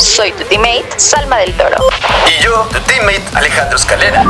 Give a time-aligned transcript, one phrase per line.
[0.00, 1.76] Soy tu teammate, Salma del Toro.
[2.26, 4.24] Y yo, tu teammate Alejandro Escalera.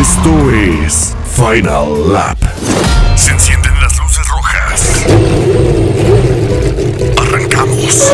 [0.00, 2.38] Esto es Final Lap.
[3.16, 5.04] Se encienden las luces rojas.
[7.20, 8.12] Arrancamos.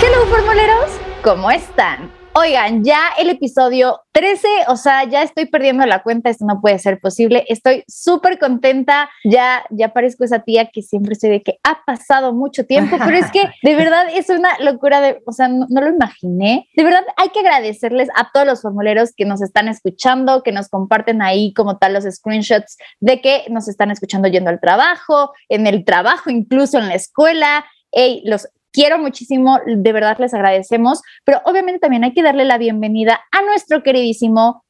[0.00, 0.90] Hello, formuleros,
[1.22, 2.21] ¿cómo están?
[2.34, 6.78] Oigan, ya el episodio 13, o sea, ya estoy perdiendo la cuenta, esto no puede
[6.78, 7.44] ser posible.
[7.46, 12.32] Estoy súper contenta, ya, ya parezco esa tía que siempre estoy de que ha pasado
[12.32, 15.82] mucho tiempo, pero es que de verdad es una locura, de, o sea, no, no
[15.82, 16.70] lo imaginé.
[16.74, 20.70] De verdad hay que agradecerles a todos los formuleros que nos están escuchando, que nos
[20.70, 25.66] comparten ahí como tal los screenshots de que nos están escuchando yendo al trabajo, en
[25.66, 27.66] el trabajo, incluso en la escuela.
[27.94, 32.58] Hey, los quiero muchísimo, de verdad les agradecemos, pero obviamente también hay que darle la
[32.58, 34.64] bienvenida a nuestro queridísimo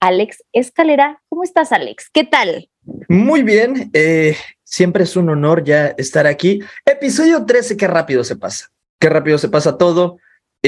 [0.00, 1.22] Alex Escalera.
[1.28, 2.10] ¿Cómo estás, Alex?
[2.12, 2.68] ¿Qué tal?
[3.08, 6.60] Muy bien, eh, siempre es un honor ya estar aquí.
[6.84, 10.18] Episodio 13, qué rápido se pasa, qué rápido se pasa todo.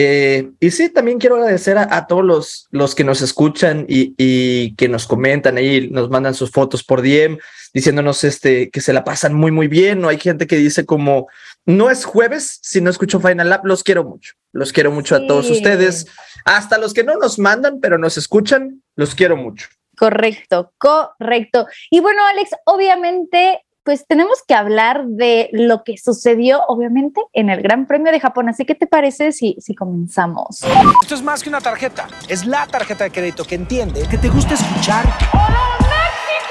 [0.00, 4.14] Eh, y sí, también quiero agradecer a, a todos los, los que nos escuchan y,
[4.16, 7.36] y, que nos comentan ahí, nos mandan sus fotos por DM
[7.74, 10.00] diciéndonos este, que se la pasan muy, muy bien.
[10.00, 11.26] No hay gente que dice como,
[11.66, 13.66] no es jueves si no escucho Final Lab.
[13.66, 14.34] Los quiero mucho.
[14.52, 15.24] Los quiero mucho sí.
[15.24, 16.06] a todos ustedes.
[16.44, 19.66] Hasta los que no nos mandan, pero nos escuchan, los quiero mucho.
[19.96, 21.66] Correcto, correcto.
[21.90, 27.62] Y bueno, Alex, obviamente pues tenemos que hablar de lo que sucedió, obviamente, en el
[27.62, 28.50] Gran Premio de Japón.
[28.50, 30.60] Así que, ¿te parece si, si comenzamos?
[31.00, 34.28] Esto es más que una tarjeta, es la tarjeta de crédito que entiende que te
[34.28, 35.06] gusta escuchar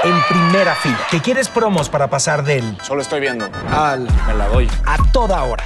[0.03, 4.47] en primera fila, que quieres promos para pasar del solo estoy viendo al me la
[4.47, 5.63] doy a toda hora.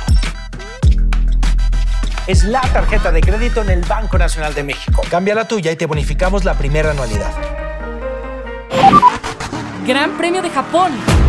[2.27, 5.03] Es la tarjeta de crédito en el Banco Nacional de México.
[5.09, 7.31] Cambia la tuya y te bonificamos la primera anualidad.
[9.87, 11.20] Gran Premio de Japón.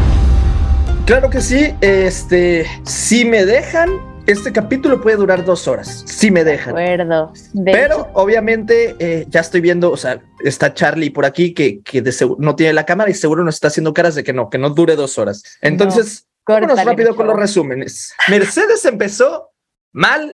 [1.13, 3.91] Claro que sí, este, si me dejan,
[4.27, 6.75] este capítulo puede durar dos horas, si me dejan.
[6.75, 7.35] De acuerdo.
[7.53, 8.11] De Pero hecho.
[8.15, 12.57] obviamente eh, ya estoy viendo, o sea, está Charlie por aquí que, que de no
[12.57, 14.97] tiene la cámara y seguro nos está haciendo caras de que no, que no dure
[14.97, 15.43] dos horas.
[15.61, 18.15] Entonces, no, vámonos rápido con los resúmenes.
[18.31, 19.51] Mercedes empezó
[19.93, 20.33] mal.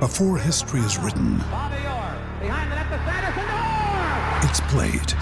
[0.00, 1.38] Before history is written,
[4.42, 5.14] it's played.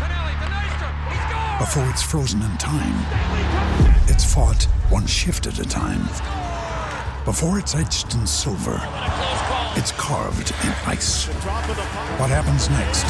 [1.61, 2.97] Before it's frozen in time,
[4.09, 6.01] it's fought one shift at a time.
[7.27, 8.81] Before it's etched in silver,
[9.77, 11.27] it's carved in ice.
[12.17, 13.05] What happens next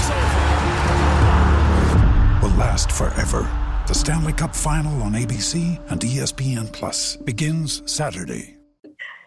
[2.43, 3.49] will last forever.
[3.87, 8.59] The Stanley Cup final on ABC and ESPN Plus begins Saturday.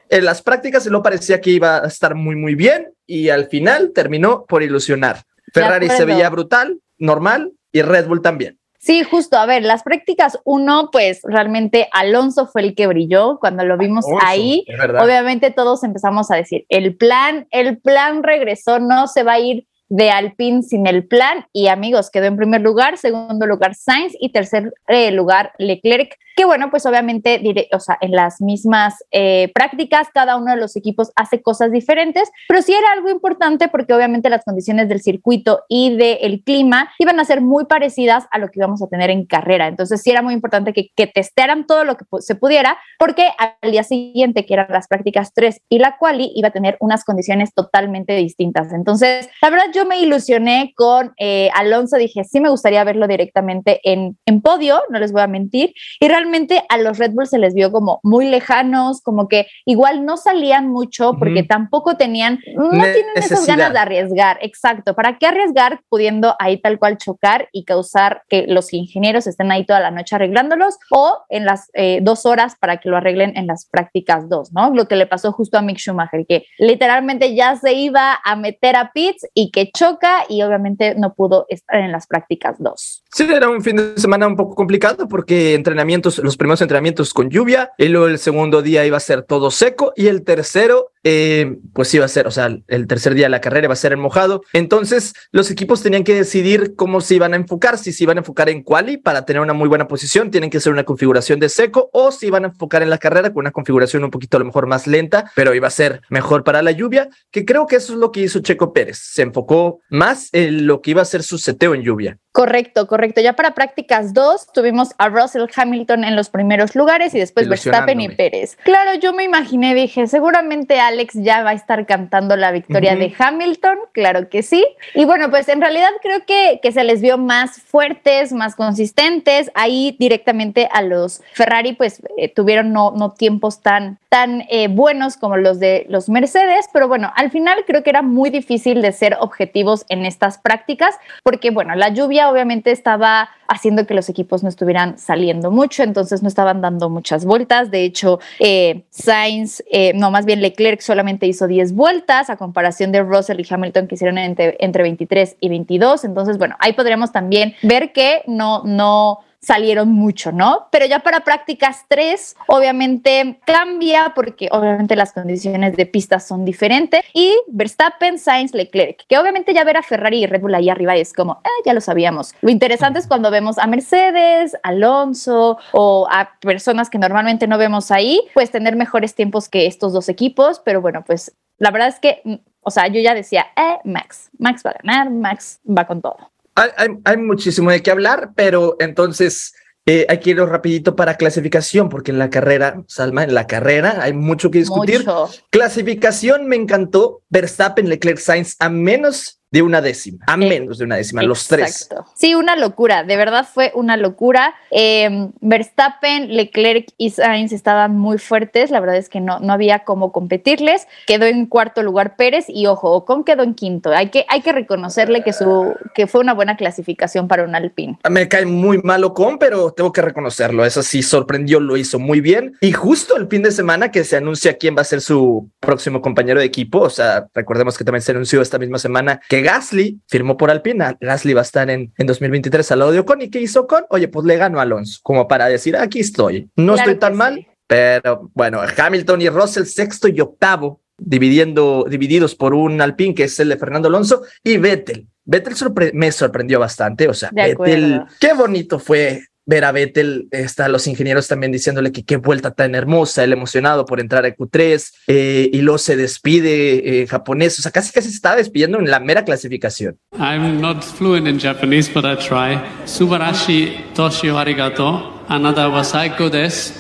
[0.10, 3.94] En las prácticas no parecía que iba a estar muy muy bien y al final
[3.94, 5.24] terminó por ilusionar.
[5.54, 8.60] Ferrari se veía brutal, normal y Red Bull también.
[8.86, 9.38] Sí, justo.
[9.38, 14.06] A ver, las prácticas uno, pues realmente Alonso fue el que brilló cuando lo vimos
[14.08, 14.64] oh, ahí.
[15.02, 19.66] Obviamente todos empezamos a decir, el plan, el plan regresó, no se va a ir
[19.90, 24.32] de Alpine sin el plan y amigos, quedó en primer lugar, segundo lugar Sainz y
[24.32, 29.52] tercer eh, lugar Leclerc, que bueno, pues obviamente, diré, o sea, en las mismas eh,
[29.54, 33.94] prácticas, cada uno de los equipos hace cosas diferentes, pero sí era algo importante porque
[33.94, 38.50] obviamente las condiciones del circuito y del clima iban a ser muy parecidas a lo
[38.50, 39.68] que íbamos a tener en carrera.
[39.68, 43.72] Entonces sí era muy importante que, que testearan todo lo que se pudiera, porque al
[43.72, 47.54] día siguiente, que eran las prácticas 3 y la quali, iba a tener unas condiciones
[47.54, 48.74] totalmente distintas.
[48.74, 53.80] Entonces, la verdad, yo me ilusioné con eh, Alonso, dije, sí me gustaría verlo directamente
[53.84, 57.28] en, en podio, no les voy a mentir, y realmente realmente a los Red Bull
[57.28, 61.48] se les vio como muy lejanos, como que igual no salían mucho porque uh -huh.
[61.48, 62.94] tampoco tenían, no Necesidad.
[62.94, 64.96] tienen esas ganas de arriesgar, exacto.
[64.96, 69.66] ¿Para qué arriesgar pudiendo ahí tal cual chocar y causar que los ingenieros estén ahí
[69.66, 73.48] toda la noche arreglándolos o en las eh, dos horas para que lo arreglen en
[73.48, 74.72] las prácticas dos, ¿no?
[74.72, 78.76] Lo que le pasó justo a Mick Schumacher, que literalmente ya se iba a meter
[78.76, 83.04] a pits y que choca y obviamente no pudo estar en las prácticas dos.
[83.12, 87.30] Sí, era un fin de semana un poco complicado porque entrenamientos, los primeros entrenamientos con
[87.30, 91.60] lluvia, y luego el segundo día iba a ser todo seco y el tercero eh,
[91.74, 93.94] pues iba a ser, o sea, el tercer día de la carrera va a ser
[93.94, 94.42] en mojado.
[94.54, 98.22] Entonces, los equipos tenían que decidir cómo se iban a enfocar, si se iban a
[98.22, 101.50] enfocar en quali para tener una muy buena posición, tienen que ser una configuración de
[101.50, 104.40] seco, o si iban a enfocar en la carrera con una configuración un poquito a
[104.40, 107.76] lo mejor más lenta, pero iba a ser mejor para la lluvia, que creo que
[107.76, 108.98] eso es lo que hizo Checo Pérez.
[108.98, 112.18] Se enfocó más en lo que iba a ser su seteo en lluvia.
[112.36, 113.22] Correcto, correcto.
[113.22, 118.02] Ya para prácticas 2 tuvimos a Russell Hamilton en los primeros lugares y después Verstappen
[118.02, 118.58] y Pérez.
[118.66, 123.14] Claro, yo me imaginé, dije, seguramente Alex ya va a estar cantando la victoria de
[123.18, 124.68] Hamilton, claro que sí.
[124.94, 129.50] Y bueno, pues en realidad creo que, que se les vio más fuertes, más consistentes.
[129.54, 135.16] Ahí directamente a los Ferrari pues eh, tuvieron no, no tiempos tan, tan eh, buenos
[135.16, 138.92] como los de los Mercedes, pero bueno, al final creo que era muy difícil de
[138.92, 144.44] ser objetivos en estas prácticas porque bueno, la lluvia obviamente estaba haciendo que los equipos
[144.44, 147.72] no estuvieran saliendo mucho, entonces no estaban dando muchas vueltas.
[147.72, 152.92] De hecho, eh, Sainz, eh, no, más bien Leclerc solamente hizo 10 vueltas a comparación
[152.92, 156.06] de Russell y Hamilton que hicieron entre, entre 23 y 22.
[156.06, 160.68] Entonces, bueno, ahí podríamos también ver que no, no salieron mucho, ¿no?
[160.72, 167.02] Pero ya para prácticas 3, obviamente cambia porque obviamente las condiciones de pista son diferentes
[167.14, 170.96] y Verstappen, Sainz, Leclerc, que obviamente ya ver a Ferrari y Red Bull ahí arriba
[170.96, 172.34] es como, eh, ya lo sabíamos.
[172.42, 177.92] Lo interesante es cuando vemos a Mercedes, Alonso o a personas que normalmente no vemos
[177.92, 182.00] ahí, pues tener mejores tiempos que estos dos equipos, pero bueno, pues la verdad es
[182.00, 185.86] que, mm, o sea, yo ya decía, eh, Max, Max va a ganar, Max va
[185.86, 186.18] con todo.
[186.56, 189.54] Hay, muchísimo de qué hablar, pero entonces
[189.86, 193.98] eh, hay que ir rapidito para clasificación, porque en la carrera, Salma, en la carrera
[194.02, 195.06] hay mucho que discutir.
[195.50, 197.22] Clasificación me encantó.
[197.30, 201.88] Verstappen, Leclerc, Sainz, a menos de una décima, a menos de una décima, los tres.
[202.14, 204.54] Sí, una locura, de verdad fue una locura.
[204.70, 209.86] Em, Verstappen, Leclerc y Sainz estaban muy fuertes, la verdad es que no, no había
[209.86, 210.90] cómo competirles.
[211.08, 213.92] Quedó en cuarto lugar Pérez y ojo, Ocon quedó en quinto.
[213.92, 217.98] Hay que, hay que reconocerle que, su, que fue una buena clasificación para un Alpine.
[218.10, 222.20] Me cae muy mal Ocon, pero tengo que reconocerlo, eso sí sorprendió, lo hizo muy
[222.20, 222.58] bien.
[222.60, 226.02] Y justo el fin de semana que se anuncia quién va a ser su próximo
[226.02, 230.02] compañero de equipo, o sea, recordemos que también se anunció esta misma semana que Gasly
[230.08, 230.98] firmó por Alpina.
[231.00, 233.22] Gasly va a estar en, en 2023 al lado de Ocon.
[233.22, 233.86] ¿Y qué hizo Ocon?
[233.90, 236.50] Oye, pues le ganó a Alonso, como para decir, aquí estoy.
[236.56, 242.56] No estoy tan mal, pero bueno, Hamilton y Russell sexto y octavo, dividiendo, divididos por
[242.56, 245.08] un Alpine que es el de Fernando Alonso y Vettel.
[245.24, 245.56] Vettel
[245.94, 251.28] me sorprendió bastante, o sea, Vettel, qué bonito fue ver a Vettel, está los ingenieros
[251.28, 255.62] también diciéndole que qué vuelta tan hermosa, él emocionado por entrar a Q3 eh, y
[255.62, 259.24] luego se despide eh, japonés, o sea, casi casi se estaba despidiendo en la mera
[259.24, 259.98] clasificación.
[260.18, 262.60] I'm not fluent in Japanese, but I try.
[262.86, 265.15] Subarashi toshio arigato.
[265.28, 266.74] Anada wasaiko desu.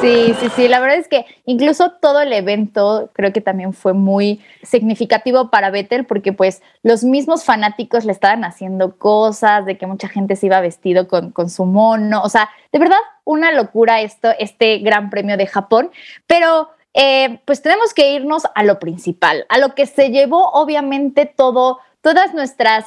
[0.00, 0.68] Sí, sí, sí.
[0.68, 5.70] La verdad es que incluso todo el evento creo que también fue muy significativo para
[5.70, 10.46] Vettel porque pues los mismos fanáticos le estaban haciendo cosas, de que mucha gente se
[10.46, 12.22] iba vestido con, con su mono.
[12.22, 15.90] O sea, de verdad, una locura esto, este Gran Premio de Japón.
[16.26, 21.26] Pero eh, pues tenemos que irnos a lo principal, a lo que se llevó obviamente
[21.26, 22.86] todo, todas nuestras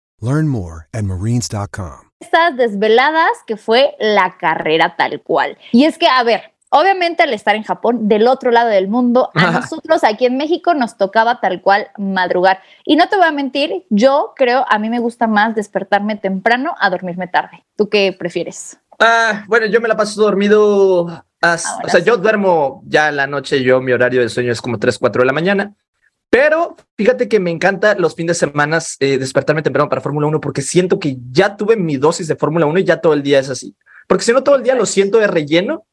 [0.23, 2.11] Learn more at marines.com.
[2.19, 5.57] Estas desveladas que fue la carrera tal cual.
[5.71, 9.31] Y es que, a ver, obviamente al estar en Japón, del otro lado del mundo,
[9.33, 12.61] a nosotros aquí en México nos tocaba tal cual madrugar.
[12.85, 16.75] Y no te voy a mentir, yo creo, a mí me gusta más despertarme temprano
[16.79, 17.65] a dormirme tarde.
[17.75, 18.77] ¿Tú qué prefieres?
[18.99, 21.05] Ah, bueno, yo me la paso dormido.
[21.05, 24.77] o sea, yo duermo ya en la noche, yo mi horario de sueño es como
[24.77, 25.73] 3, 4 de la mañana.
[26.31, 30.39] Pero fíjate que me encanta los fines de semana eh, despertarme temprano para Fórmula 1
[30.39, 33.39] porque siento que ya tuve mi dosis de Fórmula 1 y ya todo el día
[33.39, 33.75] es así.
[34.07, 35.85] Porque si no, todo el día lo siento de relleno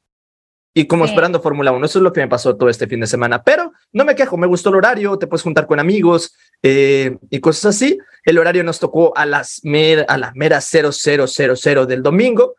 [0.72, 1.84] y como esperando Fórmula 1.
[1.84, 3.42] Eso es lo que me pasó todo este fin de semana.
[3.42, 7.40] Pero no me quejo, me gustó el horario, te puedes juntar con amigos eh, y
[7.40, 7.98] cosas así.
[8.22, 9.60] El horario nos tocó a las
[10.06, 12.54] a la mera 0000 del domingo.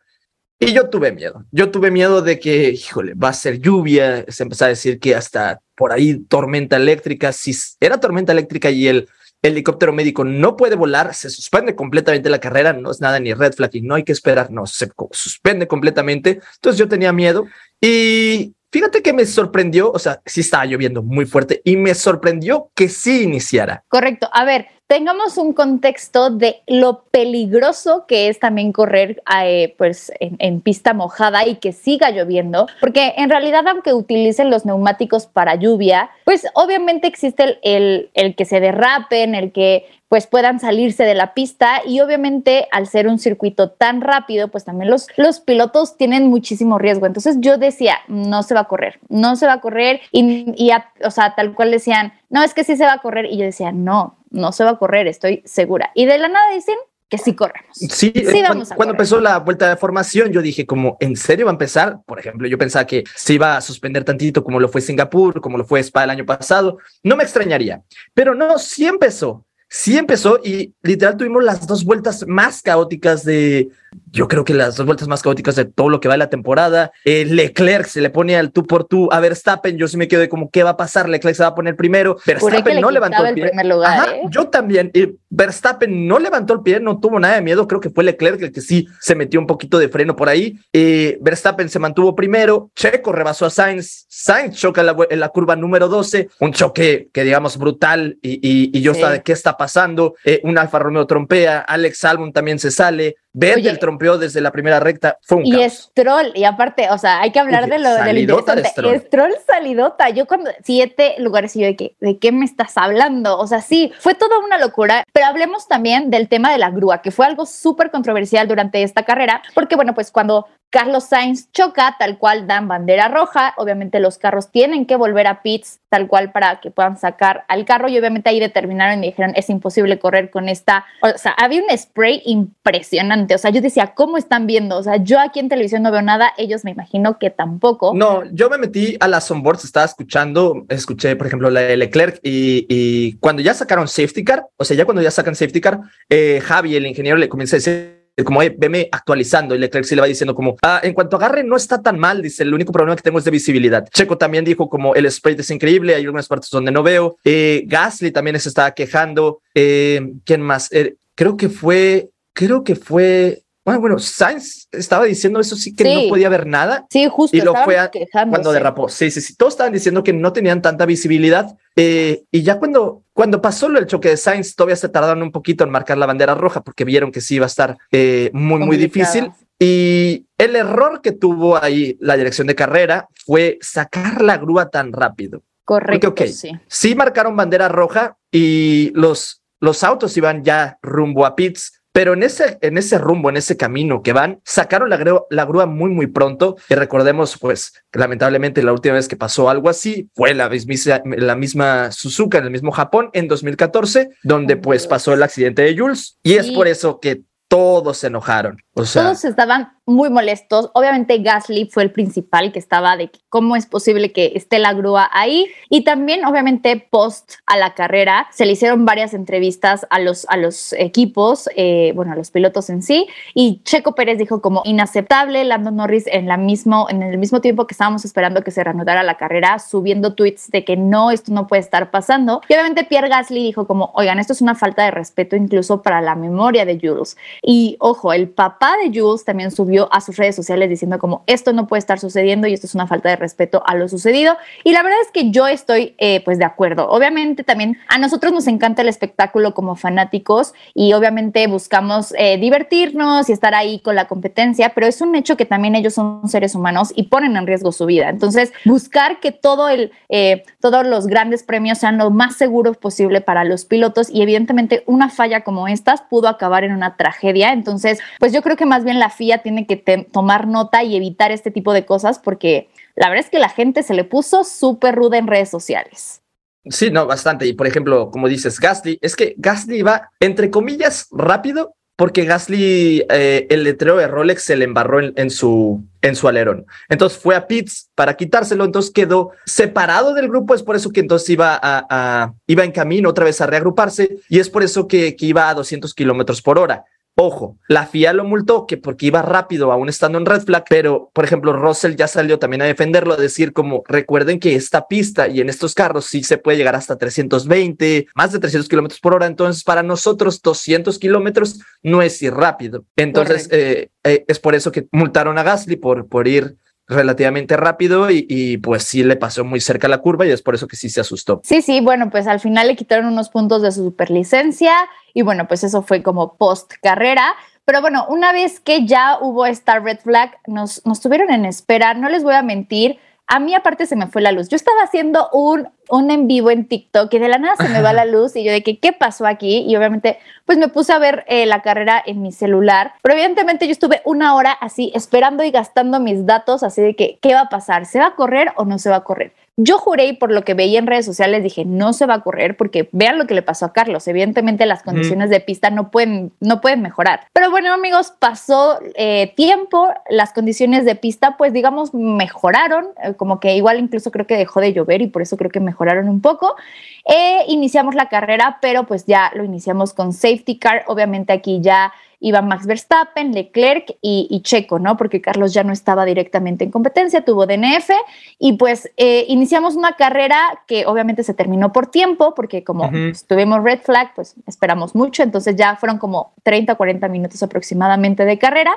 [0.60, 1.46] Y yo tuve miedo.
[1.52, 4.26] Yo tuve miedo de que, híjole, va a ser lluvia.
[4.28, 7.32] Se empezó a decir que hasta por ahí tormenta eléctrica.
[7.32, 9.08] Si era tormenta eléctrica y el
[9.42, 12.74] helicóptero médico no puede volar, se suspende completamente la carrera.
[12.74, 14.52] No es nada ni red flag y no hay que esperar.
[14.52, 16.42] No, se suspende completamente.
[16.56, 17.46] Entonces yo tenía miedo
[17.80, 22.70] y fíjate que me sorprendió, o sea, sí estaba lloviendo muy fuerte y me sorprendió
[22.76, 23.86] que sí iniciara.
[23.88, 24.30] Correcto.
[24.34, 30.62] A ver, tengamos un contexto de lo peligroso que es también correr eh, pues, en,
[30.62, 36.10] pista mojada y que siga lloviendo, porque en realidad aunque utilicen los neumáticos para lluvia,
[36.26, 41.36] pues obviamente existe el, el, que se derrapen, el que pues puedan salirse de la
[41.36, 46.28] pista y obviamente al ser un circuito tan rápido, pues también los, los pilotos tienen
[46.28, 47.06] muchísimo riesgo.
[47.06, 50.72] Entonces yo decía, no se va a correr, no se va a correr y, y
[51.06, 53.46] o sea, tal cual decían, no, es que sí se va a correr y yo
[53.46, 55.92] decía, no, no se va a correr, estoy segura.
[55.96, 56.76] Y de la nada dicen
[57.10, 57.76] que sí corremos.
[57.76, 58.44] Sí, eh,
[58.76, 62.00] cuando, empezó la vuelta de formación, yo dije como, ¿en serio va a empezar?
[62.06, 65.58] Por ejemplo, yo pensaba que se iba a suspender tantito como lo fue Singapur, como
[65.58, 66.78] lo fue Spa el año pasado.
[67.04, 67.82] No me extrañaría,
[68.14, 69.46] pero no, sí empezó.
[69.72, 73.70] Sí empezó y literal tuvimos las dos vueltas más caóticas de,
[74.12, 76.30] yo creo que las dos vueltas más caóticas de todo lo que va de la
[76.30, 76.92] temporada.
[77.06, 79.78] Eh, Leclerc se le pone al tú por tú a Verstappen.
[79.78, 81.10] Yo sí me quedo de como, ¿qué va a pasar?
[81.10, 82.18] Leclerc se va a poner primero.
[82.26, 83.48] Verstappen no levantó el pie.
[83.48, 84.22] ¿eh?
[84.30, 84.92] Yo también.
[85.30, 87.68] Verstappen no levantó el pie, no tuvo nada de miedo.
[87.68, 90.60] Creo que fue Leclerc el que sí se metió un poquito de freno por ahí.
[90.74, 92.72] Eh, Verstappen se mantuvo primero.
[92.76, 94.06] Checo rebasó a Sainz.
[94.08, 96.30] Sainz choca en la, curva número 12.
[96.40, 98.18] Un choque que digamos brutal.
[98.22, 98.40] Y,
[98.76, 99.02] y, yo sí.
[99.02, 100.16] de qué está pasando.
[100.44, 101.60] un Alfa Romeo trompea.
[101.60, 103.18] Alex Albon también se sale.
[103.34, 105.18] Vettel trompeó desde la primera recta.
[105.22, 108.20] Fue un y Stroll, y aparte, o sea, hay que hablar de lo, de lo
[108.20, 109.00] interesante.
[109.00, 109.34] Stroll.
[109.46, 110.10] salidota.
[110.10, 113.38] Yo cuando siete lugares y yo de qué, de qué me estás hablando.
[113.38, 115.04] O sea, sí, fue toda una locura.
[115.14, 119.04] Pero hablemos también del tema de la grúa, que fue algo súper controversial durante esta
[119.04, 123.54] carrera, porque bueno, pues cuando Carlos Sainz choca, tal cual dan bandera roja.
[123.58, 127.66] Obviamente los carros tienen que volver a pits, tal cual para que puedan sacar al
[127.66, 127.90] carro.
[127.90, 130.86] Y obviamente ahí determinaron y dijeron, es imposible correr con esta.
[131.02, 133.36] O sea, había un spray impresionante.
[133.36, 134.78] O sea, yo decía, ¿cómo están viendo?
[134.78, 137.94] O sea, yo aquí en televisión no veo nada, ellos me imagino que tampoco.
[137.96, 142.20] No, yo me metí a las onboards, estaba escuchando, escuché, por ejemplo, la de Leclerc
[142.24, 145.80] y, cuando ya sacaron safety car, o sea, ya cuando ya sacan safety car,
[146.10, 149.56] eh, Javi, el ingeniero, le comienza a decir como, veme actualizando.
[149.56, 152.44] Y Leclerc le va diciendo como, ah, en cuanto agarre no está tan mal, dice,
[152.44, 153.88] el único problema que tengo es de visibilidad.
[153.90, 157.18] Checo también dijo como, el spray es increíble, hay algunas partes donde no veo.
[157.24, 159.42] Eh, Gasly también se estaba quejando.
[159.54, 160.72] Eh, ¿Quién más?
[160.72, 165.84] Eh, creo que fue, creo que fue bueno, bueno, Sainz estaba diciendo eso sí que
[165.84, 166.88] no podía ver nada.
[166.90, 167.36] Sí, justo.
[167.36, 167.78] Y lo fue
[168.12, 168.90] cuando derrapó.
[168.90, 169.36] Sí, sí, sí.
[169.36, 171.56] Todos estaban diciendo que no tenían tanta visibilidad.
[171.76, 175.64] Eh, y ya cuando, cuando pasó el choque de Sainz, todavía se tardaron un poquito
[175.64, 178.78] en marcar la bandera roja porque vieron que sí iba a estar eh, muy, muy
[178.78, 179.32] difícil.
[179.60, 184.94] Y el error que tuvo ahí la dirección de carrera fue sacar la grúa tan
[184.94, 185.44] rápido.
[185.66, 186.16] Correcto.
[186.26, 186.52] sí.
[186.68, 192.24] sí marcaron bandera roja y los, los autos iban ya rumbo a pits pero en
[192.24, 195.90] ese, en ese rumbo, en ese camino que van, sacaron la, grúa, la grúa muy,
[195.90, 196.56] muy pronto.
[196.70, 201.02] Y recordemos, pues, que lamentablemente la última vez que pasó algo así fue la misma,
[201.18, 205.78] la misma Suzuka en el mismo Japón en 2014, donde pues pasó el accidente de
[205.78, 206.18] Jules.
[206.24, 208.64] Y es por eso que todos se enojaron.
[208.74, 210.70] Todos estaban muy molestos.
[210.74, 215.10] Obviamente Gasly fue el principal que estaba de cómo es posible que esté la grúa
[215.12, 215.48] ahí.
[215.70, 220.38] Y también, obviamente, post a la carrera, se le hicieron varias entrevistas a los, a
[220.38, 223.08] los equipos, eh, bueno, a los pilotos en sí.
[223.34, 227.68] Y Checo Pérez dijo como inaceptable, Lando Norris en, la mismo, en el mismo tiempo
[227.68, 231.48] que estábamos esperando que se reanudara la carrera, subiendo tweets de que no, esto no
[231.48, 232.42] puede estar pasando.
[232.48, 236.00] Y obviamente Pierre Gasly dijo como, oigan, esto es una falta de respeto incluso para
[236.00, 237.18] la memoria de Jules.
[237.42, 241.54] Y ojo, el papá de Jules también subió a sus redes sociales diciendo como esto
[241.54, 244.38] no puede estar sucediendo y esto es una falta de respeto a lo sucedido.
[244.64, 246.90] Y la verdad es que yo estoy eh, pues de acuerdo.
[246.90, 253.30] Obviamente también a nosotros nos encanta el espectáculo como fanáticos y obviamente buscamos eh, divertirnos
[253.30, 256.56] y estar ahí con la competencia, pero es un hecho que también ellos son seres
[256.56, 258.10] humanos y ponen en riesgo su vida.
[258.10, 263.22] Entonces, buscar que todo el, eh, todos los grandes premios sean lo más seguros posible
[263.22, 267.29] para los pilotos y evidentemente una falla como estas pudo acabar en una tragedia.
[267.38, 269.78] Entonces, pues yo creo que más bien la FIA tiene que
[270.12, 273.84] tomar nota y evitar este tipo de cosas porque la verdad es que la gente
[273.84, 276.22] se le puso súper ruda en redes sociales.
[276.66, 277.48] Sí, no, bastante.
[277.48, 283.06] Y por ejemplo, como dices, Gasly, es que Gasly va, entre comillas, rápido, porque Gasly,
[283.10, 286.66] eh, el letrero de Rolex se le embarró en, su, en su alerón.
[286.88, 291.02] Entonces fue a pits para quitárselo, entonces quedó separado del grupo, es por eso que
[291.02, 295.18] entonces iba, a, iba en camino otra vez a reagruparse y es por eso que,
[295.18, 296.86] que iba a 200 kilómetros por hora.
[297.22, 301.12] Ojo, la FIA lo multó que porque iba rápido aún estando en red flag, pero
[301.14, 305.28] por ejemplo Russell ya salió también a defenderlo, a decir como recuerden que esta pista
[305.28, 309.14] y en estos carros sí se puede llegar hasta 320, más de 300 kilómetros por
[309.14, 312.86] hora, entonces para nosotros 200 kilómetros no es ir rápido.
[312.96, 316.56] Entonces eh, eh, es por eso que multaron a Gasly por, por ir
[316.90, 320.56] relativamente rápido y, y, pues sí le pasó muy cerca la curva y es por
[320.56, 321.40] eso que sí se asustó.
[321.44, 324.74] Sí, sí, bueno, pues al final le quitaron unos puntos de su superlicencia
[325.14, 327.36] y bueno, pues eso fue como post carrera.
[327.64, 331.94] Pero bueno, una vez que ya hubo esta red flag, nos, nos tuvieron en espera,
[331.94, 332.98] no les voy a mentir,
[333.30, 334.50] a mí aparte se me fue la luz.
[334.50, 337.82] Yo estaba haciendo un, un en vivo en TikTok y de la nada se me
[337.82, 339.66] va la luz y yo de que, ¿qué pasó aquí?
[339.68, 342.94] Y obviamente, pues me puse a ver eh, la carrera en mi celular.
[343.04, 347.20] Pero evidentemente yo estuve una hora así esperando y gastando mis datos, así de que,
[347.22, 347.86] ¿qué va a pasar?
[347.86, 349.32] ¿Se va a correr o no se va a correr?
[349.62, 352.22] Yo juré y por lo que veía en redes sociales dije, no se va a
[352.22, 354.08] correr porque vean lo que le pasó a Carlos.
[354.08, 357.28] Evidentemente las condiciones de pista no pueden, no pueden mejorar.
[357.34, 363.42] Pero bueno amigos, pasó eh, tiempo, las condiciones de pista pues digamos mejoraron, eh, como
[363.42, 366.22] que igual incluso creo que dejó de llover y por eso creo que mejoraron un
[366.22, 366.56] poco.
[367.04, 370.86] Eh, iniciamos la carrera, pero pues ya lo iniciamos con safety car.
[370.88, 374.98] Obviamente aquí ya iba Max Verstappen, Leclerc y, Checo, ¿no?
[374.98, 377.90] Porque Carlos ya no estaba directamente en competencia, tuvo DNF
[378.38, 382.92] y pues eh, iniciamos una carrera que obviamente se terminó por tiempo, porque como
[383.28, 388.26] tuvimos red flag, pues esperamos mucho, entonces ya fueron como 30 o 40 minutos aproximadamente
[388.26, 388.72] de carrera.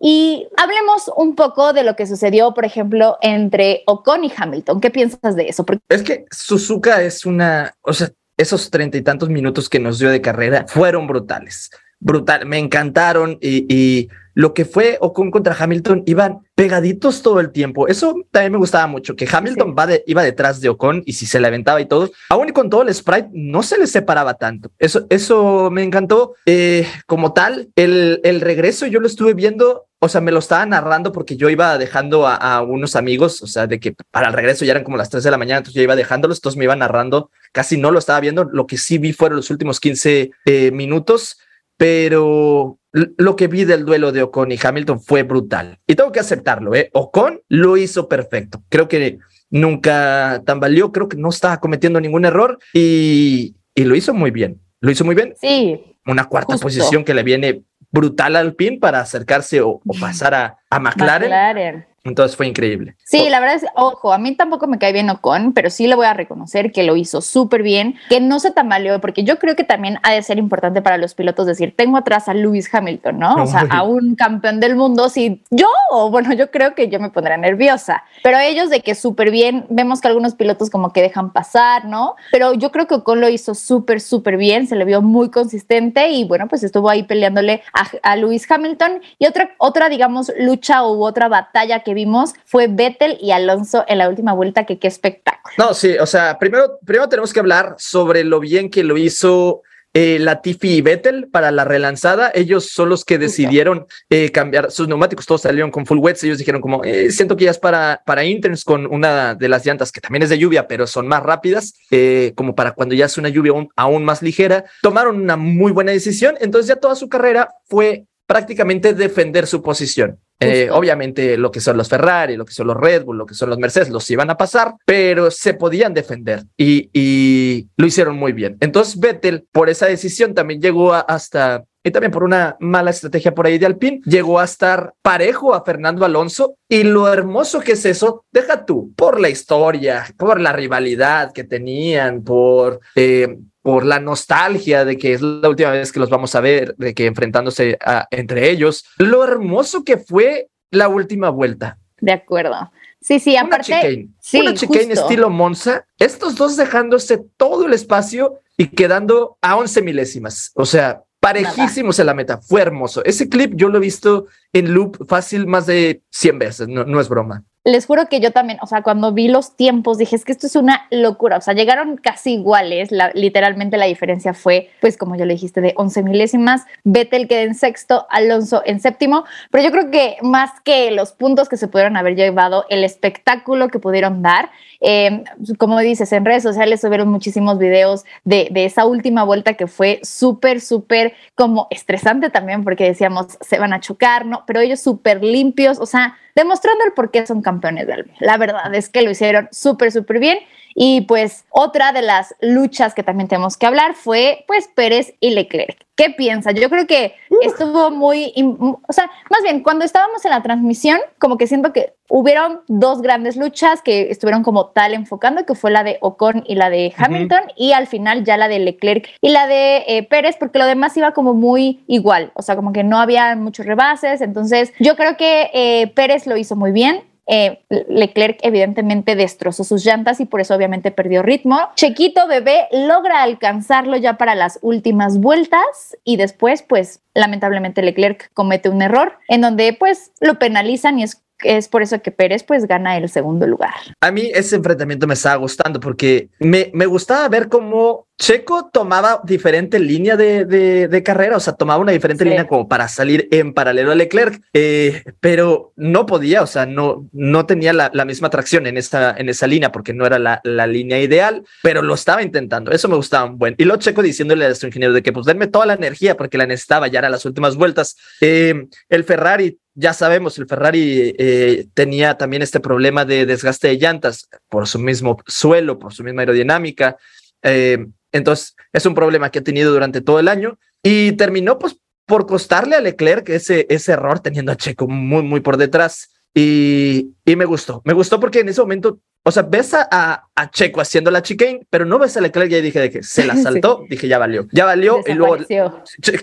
[0.00, 4.80] Y hablemos un poco de lo que sucedió, por ejemplo, entre Ocon y Hamilton.
[4.80, 5.66] ¿Qué piensas de eso?
[5.88, 10.10] Es que Suzuka es una, o sea, esos treinta y tantos minutos que nos dio
[10.10, 16.46] de carrera fueron brutales brutal, me encantaron y, lo que fue Ocon contra Hamilton iban
[16.54, 17.88] pegaditos todo el tiempo.
[17.88, 21.26] Eso también me gustaba mucho, que Hamilton va de, iba detrás de Ocon y si
[21.26, 24.34] se le aventaba y todo, aún y con todo el sprite no se le separaba
[24.34, 24.70] tanto.
[24.78, 26.34] Eso, eso me encantó.
[26.46, 30.64] Eh, como tal, el, el regreso yo lo estuve viendo o sea, me lo estaba
[30.64, 34.64] narrando porque yo iba dejando a, unos amigos, o sea, de que para el regreso
[34.64, 36.76] ya eran como las 3 de la mañana, entonces yo iba dejándolos, entonces me iba
[36.76, 40.70] narrando, casi no lo estaba viendo, lo que sí vi fueron los últimos 15 eh,
[40.70, 41.38] minutos
[41.78, 45.78] pero lo que vi del duelo de Ocon y Hamilton fue brutal.
[45.86, 46.90] Y tengo que aceptarlo, ¿eh?
[46.92, 48.62] Ocon lo hizo perfecto.
[48.68, 49.18] Creo que
[49.48, 54.60] nunca tambaleó, creo que no estaba cometiendo ningún error y, lo hizo muy bien.
[54.80, 55.34] Lo hizo muy bien.
[55.40, 55.96] Sí.
[56.04, 60.80] Una cuarta posición que le viene brutal al pin para acercarse o, pasar a, a
[60.80, 61.28] McLaren.
[61.28, 61.87] McLaren.
[62.08, 62.96] Entonces fue increíble.
[63.04, 65.94] Sí, la verdad es, ojo, a mí tampoco me cae bien Ocon, pero sí le
[65.94, 69.56] voy a reconocer que lo hizo súper bien, que no se tambaleó, porque yo creo
[69.56, 73.18] que también ha de ser importante para los pilotos decir, tengo atrás a Lewis Hamilton,
[73.18, 73.34] ¿no?
[73.42, 77.00] O sea, a un campeón del mundo, si yo, o bueno, yo creo que yo
[77.00, 81.02] me pondré nerviosa, pero ellos de que súper bien, vemos que algunos pilotos como que
[81.02, 82.16] dejan pasar, ¿no?
[82.30, 86.08] Pero yo creo que Ocon lo hizo súper, súper bien, se le vio muy consistente
[86.10, 90.84] y bueno, pues estuvo ahí peleándole a, a Lewis Hamilton y otra, otra, digamos, lucha
[90.84, 94.86] u otra batalla que vimos fue Vettel y Alonso en la última vuelta, que qué
[94.86, 95.54] espectáculo.
[95.58, 99.62] No, sí, o sea, primero, primero tenemos que hablar sobre lo bien que lo hizo
[99.94, 102.30] eh, Latifi y Vettel para la relanzada.
[102.32, 105.26] Ellos son los que decidieron eh, cambiar sus neumáticos.
[105.26, 106.22] Todos salieron con full wets.
[106.22, 109.66] Ellos dijeron como, eh, siento que ya es para, para interns con una de las
[109.66, 113.06] llantas que también es de lluvia, pero son más rápidas, eh, como para cuando ya
[113.06, 114.64] es una lluvia aún, aún más ligera.
[114.82, 116.36] Tomaron una muy buena decisión.
[116.40, 120.20] Entonces ya toda su carrera fue prácticamente defender su posición.
[120.40, 123.34] Eh, obviamente lo que son los Ferrari, lo que son los Red Bull, lo que
[123.34, 128.16] son los Mercedes, los iban a pasar, pero se podían defender y, y lo hicieron
[128.16, 128.56] muy bien.
[128.60, 133.46] Entonces Vettel, por esa decisión, también llegó hasta, y también por una mala estrategia por
[133.46, 136.54] ahí de Alpine, llegó a estar parejo a Fernando Alonso.
[136.68, 141.44] Y lo hermoso que es eso, deja tú, por la historia, por la rivalidad que
[141.44, 142.80] tenían, por...
[142.94, 143.38] Eh,
[143.68, 146.94] por la nostalgia de que es la última vez que los vamos a ver, de
[146.94, 147.76] que enfrentándose
[148.10, 151.76] entre ellos, lo hermoso que fue la última vuelta.
[152.00, 152.72] De acuerdo.
[153.02, 153.70] Sí, sí, aparte.
[153.70, 159.36] Una chicane, sí, una chicane estilo Monza, estos dos dejándose todo el espacio y quedando
[159.42, 160.50] a 11 milésimas.
[160.54, 162.38] O sea, parejísimos en la meta.
[162.38, 163.04] Fue hermoso.
[163.04, 167.02] Ese clip yo lo he visto en loop fácil más de 100 veces, no, no
[167.02, 170.24] es broma les juro que yo también, o sea, cuando vi los tiempos dije, es
[170.24, 174.96] que esto es una locura, o sea, llegaron casi iguales, literalmente la diferencia fue, pues
[174.96, 179.64] como ya le dijiste, de 11 milésimas, Vettel queda en sexto, Alonso en séptimo, pero
[179.64, 183.78] yo creo que más que los puntos que se pudieron haber llevado, el espectáculo que
[183.78, 184.50] pudieron dar,
[184.80, 185.24] eh,
[185.58, 190.00] como dices, en redes sociales subieron muchísimos videos de, de esa última vuelta que fue
[190.02, 194.44] súper, súper como estresante también, porque decíamos, se van a chocar, ¿no?
[194.46, 198.74] Pero ellos súper limpios, o sea, demostrando el por qué son campeones del La verdad
[198.74, 200.38] es que lo hicieron súper, súper bien.
[200.80, 205.30] Y pues otra de las luchas que también tenemos que hablar fue pues Pérez y
[205.30, 205.76] Leclerc.
[205.96, 206.52] ¿Qué piensa?
[206.52, 211.36] Yo creo que estuvo muy, o sea, más bien cuando estábamos en la transmisión, como
[211.36, 215.82] que siento que hubieron dos grandes luchas que estuvieron como tal enfocando, que fue la
[215.82, 219.48] de Ocon y la de Hamilton, y al final ya la de Leclerc y la
[219.48, 222.98] de eh, Pérez, porque lo demás iba como muy igual, o sea, como que no
[222.98, 228.38] había muchos rebases, entonces yo creo que eh, Pérez lo hizo muy bien, eh, Leclerc
[228.42, 231.58] evidentemente destrozó sus llantas y por eso obviamente perdió ritmo.
[231.76, 238.70] Chequito bebé logra alcanzarlo ya para las últimas vueltas y después pues lamentablemente Leclerc comete
[238.70, 242.66] un error en donde pues lo penalizan y es es por eso que Pérez pues
[242.66, 243.74] gana el segundo lugar.
[244.00, 249.20] A mí ese enfrentamiento me estaba gustando porque me, me gustaba ver cómo Checo tomaba
[249.22, 253.54] diferente línea de, de, carrera, o sea, tomaba una diferente línea como para salir en
[253.54, 258.28] paralelo a Leclerc, eh, pero no podía, o sea, no, no tenía la, la, misma
[258.28, 261.94] tracción en esa, en esa línea porque no era la, la, línea ideal, pero lo
[261.94, 263.54] estaba intentando, eso me gustaba un buen.
[263.56, 266.38] Y lo Checo diciéndole a nuestro ingeniero de que pues denme toda la energía porque
[266.38, 267.96] la necesitaba ya era las últimas vueltas.
[268.20, 273.78] Eh, el Ferrari ya sabemos, el Ferrari eh, tenía también este problema de desgaste de
[273.78, 276.96] llantas por su mismo suelo, por su misma aerodinámica.
[277.42, 281.76] Eh, entonces, es un problema que ha tenido durante todo el año y terminó pues
[282.06, 286.10] por costarle a Leclerc ese, ese error teniendo a Checo muy, muy por detrás.
[286.34, 289.86] Y, y me gustó, me gustó porque en ese momento, o sea, ves a,
[290.34, 293.24] a, Checo haciendo la chicane, pero no ves a Leclerc y dije de que se
[293.24, 295.36] la saltó, dije ya valió, ya valió y luego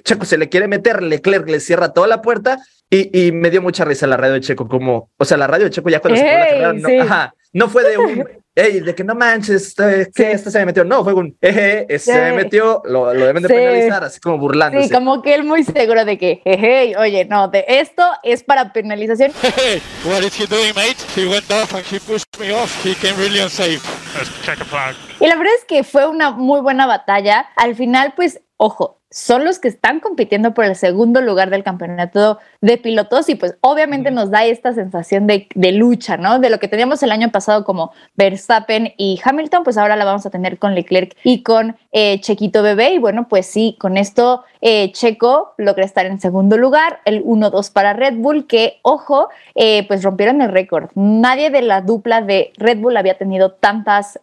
[0.03, 2.57] Checo se le quiere meter, Leclerc le cierra toda la puerta
[2.89, 5.65] y, y, me dio mucha risa la radio de Checo, como, o sea, la radio
[5.65, 8.93] de Checo ya cuando se la carrera, no, ajá, no fue de un, hey, de
[8.93, 10.83] que no manches, este, que este se me metió.
[10.83, 14.37] No, fue un, jeje, este se me metió, lo, lo deben de penalizar, así como
[14.37, 14.89] burlándose.
[14.89, 18.73] Sí, como que él muy seguro de que, jeje, oye, no, de esto es para
[18.73, 19.31] penalización.
[19.55, 20.97] Hey, what is he doing, mate?
[21.15, 22.85] He went off and he pushed me off.
[22.85, 23.79] He came really unsafe.
[24.13, 24.93] Let's check a flag.
[25.21, 27.47] Y la verdad es que fue una muy buena batalla.
[27.55, 32.37] Al final, pues, ojo, son los que están compitiendo por el segundo lugar del campeonato
[32.59, 36.39] de pilotos y pues obviamente nos da esta sensación de, lucha, ¿no?
[36.39, 40.25] De lo que teníamos el año pasado como Verstappen y Hamilton, pues ahora la vamos
[40.25, 44.43] a tener con Leclerc y con eh, Chequito Bebé y bueno, pues sí, con esto
[44.59, 49.87] eh, Checo logra estar en segundo lugar, el 1-2 para Red Bull, que ojo, eh,
[49.87, 50.89] pues rompieron el récord.
[50.93, 54.19] Nadie de la dupla de Red Bull había tenido tantas,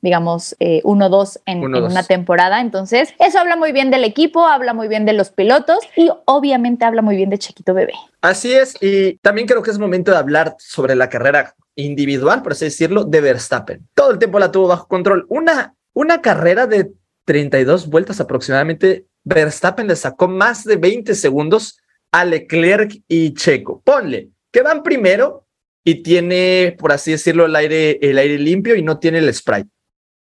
[0.00, 4.88] digamos, 1-2 en, en una temporada, entonces eso habla muy bien del equipo habla muy
[4.88, 7.94] bien de los pilotos y obviamente habla muy bien de Chiquito Bebé.
[8.20, 12.52] Así es, y también creo que es momento de hablar sobre la carrera individual, por
[12.52, 13.88] así decirlo, de Verstappen.
[13.94, 15.26] Todo el tiempo la tuvo bajo control.
[15.28, 16.92] Una, una carrera de
[17.24, 21.78] 32 vueltas aproximadamente, Verstappen le sacó más de 20 segundos
[22.12, 23.82] a Leclerc y Checo.
[23.84, 25.48] Ponle que van primero
[25.82, 29.68] y tiene, por así decirlo, el aire, el aire limpio y no tiene el sprite.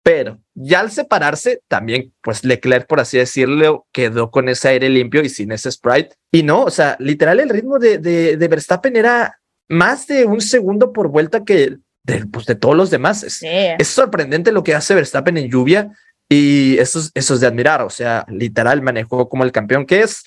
[0.04, 5.22] Pero ya al separarse, también, pues Leclerc, por así decirlo, quedó con ese aire limpio
[5.24, 6.16] y sin ese sprite.
[6.30, 9.39] Y no, o sea, literal, el ritmo de, de, Verstappen era
[9.70, 13.24] más de un segundo por vuelta que de, pues, de todos los demás.
[13.24, 15.92] Es, es, sorprendente lo que hace Verstappen en lluvia
[16.28, 17.82] y eso, eso es de admirar.
[17.82, 20.26] O sea, literal, manejó como el campeón que es.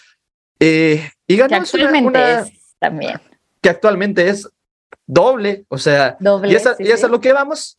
[0.58, 3.20] Eh, y ganó que actualmente es también.
[3.60, 4.48] Que actualmente es
[5.06, 7.78] doble, o sea, doble, y, esa, y eso es lo que vamos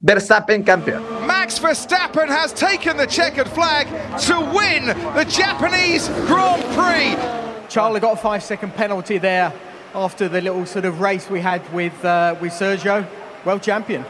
[0.00, 1.02] Verstappen campeón.
[1.44, 3.86] Max Verstappen has taken the checkered flag
[4.18, 7.68] to win the Japanese Grand Prix.
[7.68, 9.52] Charlie got a five second penalty there
[9.94, 13.06] after the little sort of race we had with, uh, with Sergio.
[13.44, 14.06] World champion.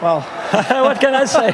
[0.00, 0.22] Well,
[0.82, 1.48] what can I say?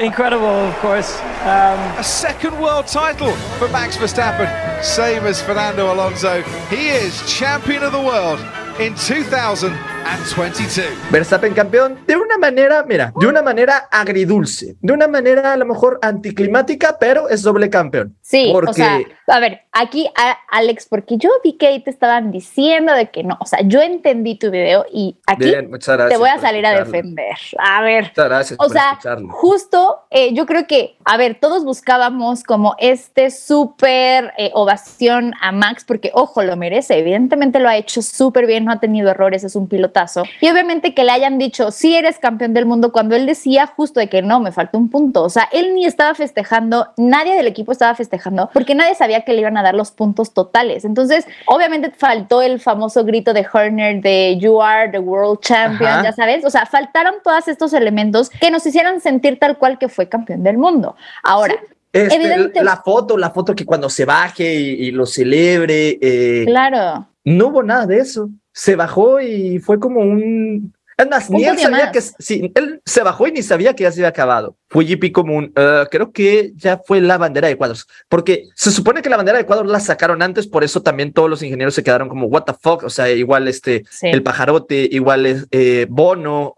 [0.02, 1.14] Incredible, of course.
[1.42, 4.48] Um, a second world title for Max Verstappen,
[4.82, 6.40] same as Fernando Alonso.
[6.70, 8.40] He is champion of the world
[8.80, 9.91] in 2000.
[10.36, 11.10] 22.
[11.10, 15.64] Verstappen campeón de una manera, mira, de una manera agridulce, de una manera a lo
[15.64, 18.16] mejor anticlimática, pero es doble campeón.
[18.20, 18.70] Sí, porque...
[18.70, 20.10] o sea, a ver, aquí
[20.50, 24.36] Alex, porque yo vi que te estaban diciendo de que no, o sea, yo entendí
[24.36, 27.36] tu video y aquí te voy a salir a defender.
[27.58, 28.98] A ver, muchas gracias o sea,
[29.30, 35.52] justo eh, yo creo que, a ver, todos buscábamos como este súper eh, ovación a
[35.52, 39.44] Max, porque ojo, lo merece, evidentemente lo ha hecho súper bien, no ha tenido errores,
[39.44, 39.91] es un piloto
[40.40, 44.00] y obviamente que le hayan dicho, sí eres campeón del mundo, cuando él decía justo
[44.00, 45.22] de que no, me faltó un punto.
[45.22, 49.32] O sea, él ni estaba festejando, nadie del equipo estaba festejando, porque nadie sabía que
[49.32, 50.84] le iban a dar los puntos totales.
[50.84, 56.12] Entonces, obviamente faltó el famoso grito de Horner de You are the world champion, ya
[56.12, 56.44] sabes.
[56.44, 60.42] O sea, faltaron todos estos elementos que nos hicieran sentir tal cual que fue campeón
[60.42, 60.96] del mundo.
[61.22, 61.54] Ahora,
[61.92, 65.98] Este, la foto, la foto que cuando se baje y, lo celebre.
[66.00, 67.06] Eh, claro.
[67.24, 70.74] No hubo nada de eso se bajó y fue como un...
[70.98, 72.00] Es más, ni él sabía que...
[72.00, 74.56] Sí, él se bajó y ni sabía que ya se había acabado.
[74.68, 75.46] Fue GP como un...
[75.56, 77.88] Uh, creo que ya fue la bandera de cuadros.
[78.08, 81.30] Porque se supone que la bandera de cuadros la sacaron antes, por eso también todos
[81.30, 82.84] los ingenieros se quedaron como, what the fuck?
[82.84, 83.84] O sea, igual este...
[84.02, 86.54] El pajarote, igual es, eh, Bono,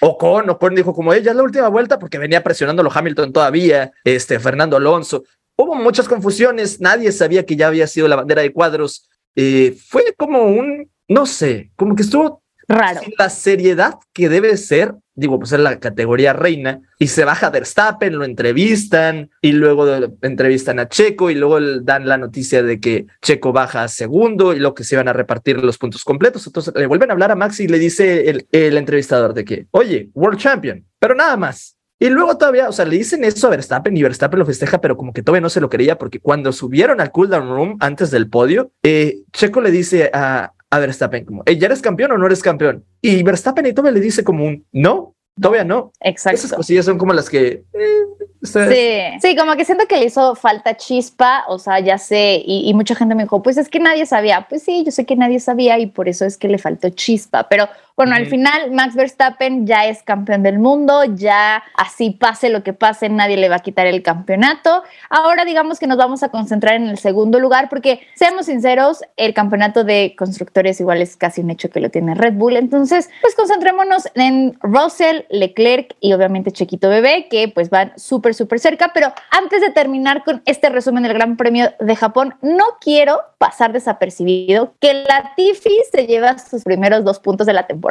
[0.00, 3.90] o Con, Ocon dijo como, ella es la última vuelta porque venía presionándolo Hamilton todavía,
[4.04, 5.24] este, Fernando Alonso.
[5.56, 9.08] Hubo muchas confusiones, nadie sabía que ya había sido la bandera de cuadros.
[9.34, 13.00] Eh, fue como un no sé, como que estuvo Raro.
[13.18, 18.18] la seriedad que debe ser, digo, pues es la categoría reina, y se baja Verstappen,
[18.18, 19.86] lo entrevistan, y luego
[20.20, 24.58] entrevistan a Checo, y luego dan la noticia de que Checo baja a segundo, y
[24.58, 26.46] luego que se van a repartir los puntos completos.
[26.46, 29.66] Entonces le vuelven a hablar a Max y le dice el, el entrevistador de que,
[29.70, 31.78] oye, World Champion, pero nada más.
[32.00, 34.96] Y luego todavía, o sea, le dicen eso a Verstappen y Verstappen lo festeja, pero
[34.96, 38.28] como que todavía no se lo quería porque cuando subieron al cooldown room antes del
[38.28, 42.42] podio, eh, Checo le dice a, a Verstappen como, ¿ya eres campeón o no eres
[42.42, 42.84] campeón?
[43.00, 45.92] Y Verstappen y todavía le dice como un, no, todavía no.
[46.00, 46.36] Exacto.
[46.36, 47.64] Esas cosillas son como las que...
[47.72, 48.04] Eh,
[48.42, 52.68] sí, sí, como que siento que le hizo falta chispa, o sea, ya sé, y,
[52.68, 55.16] y, mucha gente me dijo, pues es que nadie sabía, pues sí, yo sé que
[55.16, 58.94] nadie sabía y por eso es que le faltó chispa, pero bueno, al final Max
[58.94, 63.56] Verstappen ya es campeón del mundo, ya así pase lo que pase, nadie le va
[63.56, 64.84] a quitar el campeonato.
[65.10, 69.34] Ahora digamos que nos vamos a concentrar en el segundo lugar porque, seamos sinceros, el
[69.34, 72.56] campeonato de constructores igual es casi un hecho que lo tiene Red Bull.
[72.56, 78.60] Entonces, pues concentrémonos en Russell, Leclerc y obviamente Chequito Bebé, que pues van súper, súper
[78.60, 78.92] cerca.
[78.94, 83.72] Pero antes de terminar con este resumen del Gran Premio de Japón, no quiero pasar
[83.72, 87.87] desapercibido que Latifi se lleva sus primeros dos puntos de la temporada.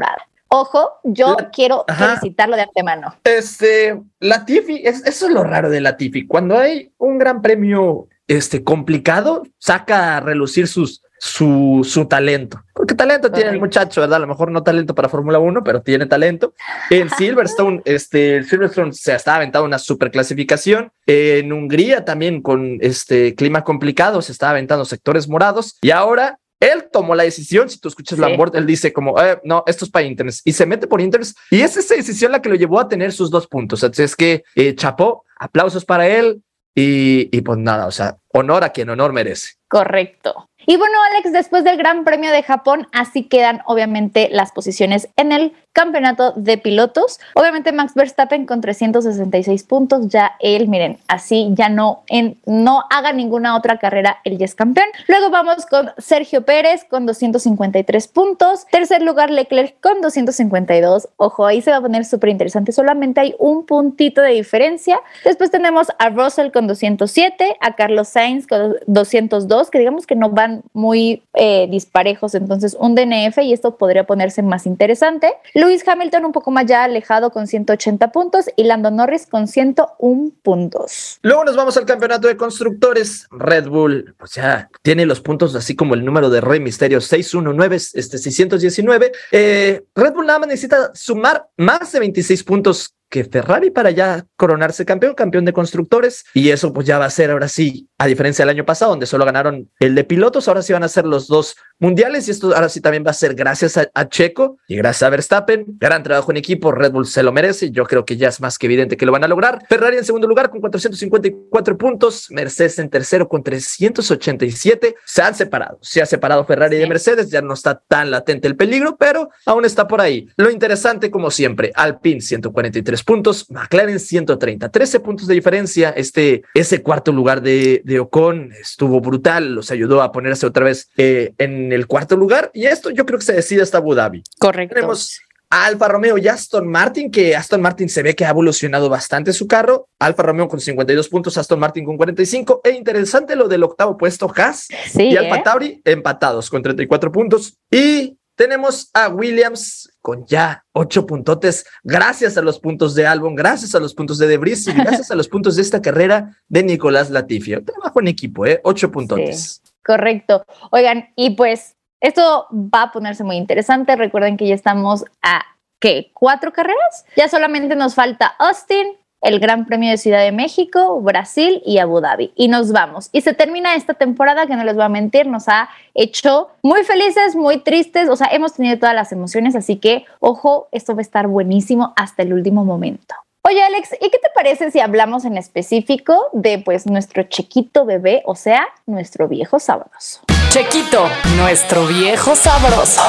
[0.50, 3.16] Ojo, yo quiero felicitarlo de antemano.
[3.24, 6.26] Este, Latifi, es, eso es lo raro de Latifi.
[6.26, 12.64] Cuando hay un gran premio este, complicado, saca a relucir sus, su, su talento.
[12.74, 14.18] Porque talento tiene el muchacho, ¿verdad?
[14.18, 16.54] A lo mejor no talento para Fórmula 1, pero tiene talento.
[16.90, 20.92] En Silverstone, este, Silverstone se está aventando una super clasificación.
[21.06, 25.78] En Hungría también con este clima complicado se está aventando sectores morados.
[25.82, 29.64] Y ahora él tomó la decisión, si tú escuchas la él dice como, eh, no,
[29.68, 32.50] esto es para Internet y se mete por Internet y es esa decisión la que
[32.50, 33.84] lo llevó a tener sus dos puntos.
[33.84, 36.42] Así es que, eh, chapó, aplausos para él
[36.74, 39.54] y, y pues nada, o sea, honor a quien honor merece.
[39.68, 40.50] Correcto.
[40.66, 45.32] Y bueno, Alex, después del Gran Premio de Japón, así quedan obviamente las posiciones en
[45.32, 47.20] el campeonato de pilotos.
[47.36, 52.02] Obviamente Max Verstappen con 366 puntos, ya él, miren, así ya no,
[52.48, 54.88] no haga ninguna otra carrera, él ya es campeón.
[55.08, 58.66] Luego vamos con Sergio Pérez con 253 puntos.
[58.72, 61.10] Tercer lugar Leclerc con 252.
[61.18, 65.00] Ojo, ahí se va a poner súper interesante, solamente hay un puntito de diferencia.
[65.24, 70.32] Después tenemos a Russell con 207, a Carlos Sainz con 202, que digamos que no
[70.32, 75.36] van muy eh, disparejos, entonces un DNF y esto podría ponerse más interesante.
[75.68, 80.32] Lewis Hamilton un poco más ya alejado con 180 puntos y Lando Norris con 101
[80.42, 81.20] puntos.
[81.22, 83.28] Luego nos vamos al campeonato de constructores.
[83.32, 87.76] Red Bull, o sea, tiene los puntos así como el número de Rey Misterio 619,
[87.76, 89.12] este 619.
[89.32, 94.26] Eh, Red Bull nada más necesita sumar más de 26 puntos que Ferrari para ya
[94.36, 96.26] coronarse campeón, campeón de constructores.
[96.34, 99.06] Y eso pues ya va a ser ahora sí, a diferencia del año pasado, donde
[99.06, 102.56] solo ganaron el de pilotos, ahora sí van a ser los dos mundiales y esto
[102.56, 105.66] ahora sí también va a ser gracias a, Checo y gracias a Verstappen.
[105.80, 107.72] Gran trabajo en equipo, Red Bull se lo merece.
[107.72, 109.60] Yo creo que ya es más que evidente que lo van a lograr.
[109.68, 114.96] Ferrari en segundo lugar con 454 puntos, Mercedes en tercero con 387.
[115.06, 118.56] Se han separado, se ha separado Ferrari de Mercedes, ya no está tan latente el
[118.56, 120.28] peligro, pero aún está por ahí.
[120.38, 125.90] Lo interesante, como siempre, Alpine 143 puntos, McLaren 130, 13 puntos de diferencia.
[125.92, 130.90] Este, ese cuarto lugar de, de Ocon estuvo brutal, los ayudó a ponerse otra vez
[130.98, 132.52] eh, en el cuarto lugar.
[132.54, 134.24] Y esto yo creo que se decide hasta Abu Dhabi.
[134.40, 134.76] Correcto.
[134.76, 138.90] Tenemos a Alfa Romeo y Aston Martin, que Aston Martin se ve que ha evolucionado
[138.90, 139.88] bastante su carro.
[140.00, 142.62] Alfa Romeo con 52 puntos, Aston Martin con 45.
[142.64, 145.42] E interesante lo del octavo puesto, Haas y Alfa ¿eh?
[145.44, 147.58] Tauri empatados con 34 puntos.
[147.72, 153.76] Y tenemos a Williams con ya ocho puntotes, gracias a los puntos de Albon, gracias
[153.76, 157.10] a los puntos de Debris y gracias a los puntos de esta carrera de Nicolás
[157.10, 157.60] Latifi.
[157.62, 158.62] Trabajo en equipo, ¿eh?
[158.64, 159.62] Ocho puntotes.
[159.84, 160.46] correcto.
[160.72, 163.96] Oigan, y pues esto va a ponerse muy interesante.
[163.96, 165.44] Recuerden que ya estamos a,
[165.80, 166.12] ¿qué?
[166.14, 167.06] ¿Cuatro carreras?
[167.16, 168.88] Ya solamente nos falta Austin,
[169.22, 172.32] el Gran Premio de Ciudad de México, Brasil y Abu Dhabi.
[172.36, 173.10] Y nos vamos.
[173.12, 176.84] Y se termina esta temporada que no les voy a mentir, nos ha hecho muy
[176.84, 181.00] felices, muy tristes, o sea, hemos tenido todas las emociones, así que ojo, esto va
[181.00, 183.16] a estar buenísimo hasta el último momento.
[183.50, 188.22] Oye Alex, ¿y qué te parece si hablamos en específico de pues nuestro chiquito bebé,
[188.26, 190.20] o sea, nuestro viejo sabroso?
[190.50, 191.06] Chequito,
[191.38, 193.02] nuestro viejo sabroso.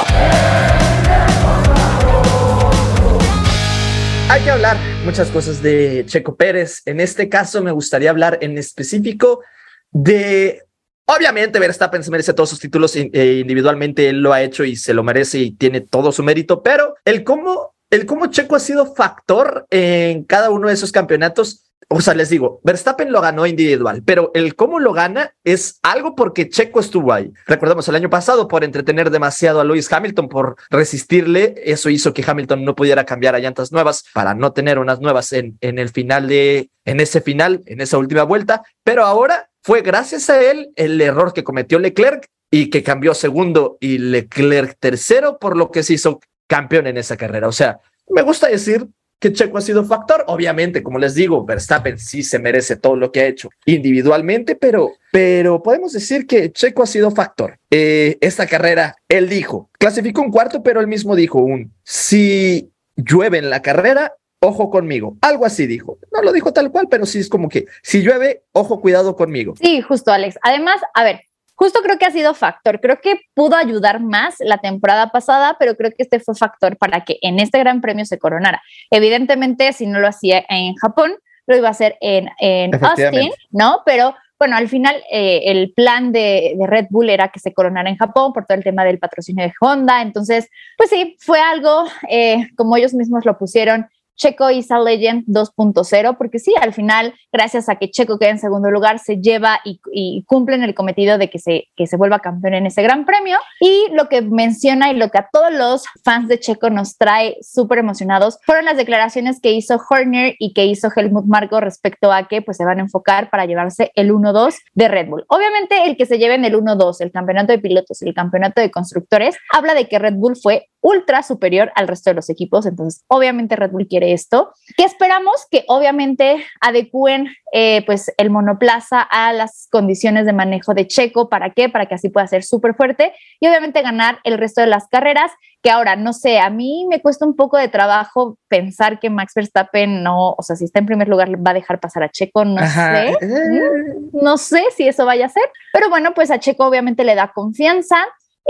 [4.30, 6.82] Hay que hablar muchas cosas de Checo Pérez.
[6.84, 9.42] En este caso me gustaría hablar en específico
[9.90, 10.62] de
[11.10, 14.92] Obviamente, Verstappen se merece todos sus títulos eh, individualmente, él lo ha hecho y se
[14.92, 18.94] lo merece y tiene todo su mérito, pero el cómo, el cómo Checo ha sido
[18.94, 24.02] factor en cada uno de esos campeonatos o sea, les digo, Verstappen lo ganó individual,
[24.04, 27.32] pero el cómo lo gana es algo porque Checo estuvo ahí.
[27.46, 32.24] Recordemos el año pasado por entretener demasiado a Lewis Hamilton, por resistirle, eso hizo que
[32.26, 35.88] Hamilton no pudiera cambiar a llantas nuevas para no tener unas nuevas en, en el
[35.88, 40.70] final de, en ese final, en esa última vuelta, pero ahora fue gracias a él
[40.76, 45.82] el error que cometió Leclerc y que cambió segundo y Leclerc tercero, por lo que
[45.82, 47.48] se hizo campeón en esa carrera.
[47.48, 48.88] O sea, me gusta decir
[49.18, 50.24] que Checo ha sido factor.
[50.28, 54.92] Obviamente, como les digo, Verstappen sí se merece todo lo que ha hecho individualmente, pero,
[55.12, 57.58] pero podemos decir que Checo ha sido factor.
[57.70, 63.38] Eh, esta carrera, él dijo, clasificó un cuarto, pero él mismo dijo un, si llueve
[63.38, 65.16] en la carrera, ojo conmigo.
[65.20, 65.98] Algo así dijo.
[66.12, 69.54] No lo dijo tal cual, pero sí es como que si llueve, ojo, cuidado conmigo.
[69.60, 70.38] Sí, justo, Alex.
[70.42, 71.22] Además, a ver,
[71.58, 72.80] justo creo que ha sido factor.
[72.80, 77.04] Creo que pudo ayudar más la temporada pasada, pero creo que este fue factor para
[77.04, 78.62] que en este gran premio se coronara.
[78.90, 81.14] Evidentemente, si no lo hacía en Japón,
[81.46, 83.82] lo iba a hacer en, en Austin, ¿no?
[83.84, 87.90] Pero bueno, al final eh, el plan de, de, Red Bull era que se coronara
[87.90, 90.00] en Japón por todo el tema del patrocinio de Honda.
[90.00, 93.88] Entonces, pues sí, fue algo, eh, como ellos mismos lo pusieron,
[94.18, 98.70] Checo Isa Legend 2.0, porque sí, al final, gracias a que Checo queda en segundo
[98.70, 102.82] lugar, se lleva y, y, cumplen el cometido de que se, vuelva campeón en ese
[102.82, 103.38] gran premio.
[103.60, 107.38] Y lo que menciona y lo que a todos los fans de Checo nos trae
[107.40, 112.28] súper emocionados fueron las declaraciones que hizo Horner y que hizo Helmut Marko respecto a
[112.28, 115.24] que pues se van a enfocar para llevarse el 1-2 de Red Bull.
[115.28, 119.36] Obviamente el que se lleven el 1-2, el campeonato de pilotos el campeonato de constructores,
[119.52, 122.66] habla de que Red Bull fue ultra superior al resto de los equipos.
[122.66, 124.52] Entonces, obviamente Red Bull quiere esto.
[124.76, 130.86] Que esperamos que obviamente adecúen eh, pues el monoplaza a las condiciones de manejo de
[130.86, 131.28] Checo.
[131.28, 131.68] ¿Para qué?
[131.68, 135.32] Para que así pueda ser súper fuerte y obviamente ganar el resto de las carreras.
[135.60, 139.32] Que ahora, no sé, a mí me cuesta un poco de trabajo pensar que Max
[139.34, 142.44] Verstappen no, o sea, si está en primer lugar va a dejar pasar a Checo,
[142.44, 143.16] no sé.
[143.20, 147.16] Mm, no sé si eso vaya a ser, pero bueno, pues a Checo obviamente le
[147.16, 147.96] da confianza.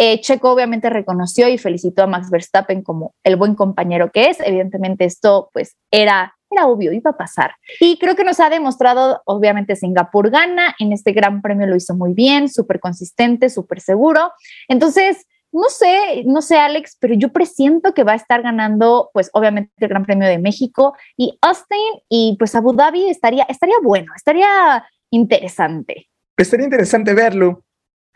[0.00, 4.38] Eh, Checo obviamente reconoció y felicitó a Max Verstappen como el buen compañero que es.
[4.38, 7.56] Evidentemente esto pues era, era obvio, iba a pasar.
[7.80, 11.96] Y creo que nos ha demostrado, obviamente Singapur gana, en este gran premio lo hizo
[11.96, 14.30] muy bien, súper consistente, súper seguro.
[14.68, 19.30] Entonces, no sé, no sé Alex, pero yo presiento que va a estar ganando pues
[19.32, 24.12] obviamente el Gran Premio de México y Austin y pues Abu Dhabi estaría, estaría bueno,
[24.14, 26.08] estaría interesante.
[26.36, 27.64] Estaría interesante verlo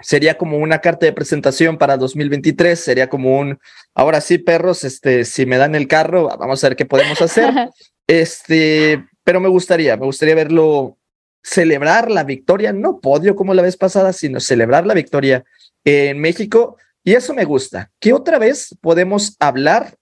[0.03, 3.59] sería como una carta de presentación para 2023, sería como un,
[3.95, 7.53] ahora sí, perros, este, si me dan el carro, vamos a ver qué podemos hacer.
[8.07, 10.99] este, pero me gustaría, me gustaría verlo
[11.43, 15.45] celebrar la victoria, no podio como la vez pasada, sino celebrar la victoria
[15.85, 16.77] en México.
[17.05, 19.97] Y eso me gusta, que otra vez podemos hablar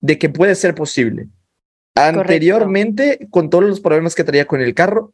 [0.00, 1.28] de que puede ser posible.
[1.94, 5.12] Anteriormente, con todos los problemas que traía con el carro,